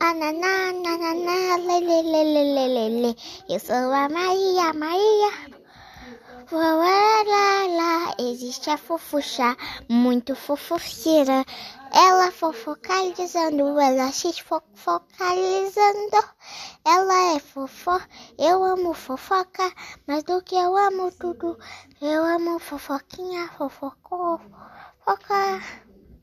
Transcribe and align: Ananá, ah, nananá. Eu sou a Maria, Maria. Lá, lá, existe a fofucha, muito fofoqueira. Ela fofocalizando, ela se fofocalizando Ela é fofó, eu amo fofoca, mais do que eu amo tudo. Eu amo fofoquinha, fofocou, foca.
Ananá, 0.00 0.68
ah, 0.68 0.72
nananá. 0.72 1.56
Eu 3.48 3.58
sou 3.58 3.92
a 3.92 4.08
Maria, 4.08 4.72
Maria. 4.74 5.32
Lá, 6.50 7.22
lá, 7.78 8.14
existe 8.18 8.68
a 8.68 8.76
fofucha, 8.76 9.56
muito 9.88 10.34
fofoqueira. 10.34 11.44
Ela 11.90 12.30
fofocalizando, 12.30 13.80
ela 13.80 14.12
se 14.12 14.32
fofocalizando 14.42 16.24
Ela 16.84 17.36
é 17.36 17.38
fofó, 17.38 17.98
eu 18.38 18.62
amo 18.62 18.92
fofoca, 18.92 19.72
mais 20.06 20.22
do 20.24 20.42
que 20.42 20.54
eu 20.54 20.76
amo 20.76 21.10
tudo. 21.12 21.58
Eu 22.00 22.24
amo 22.24 22.58
fofoquinha, 22.58 23.48
fofocou, 23.56 24.38
foca. 25.02 25.81